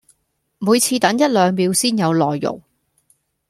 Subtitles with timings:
[0.57, 2.59] 每次等一兩秒先有內容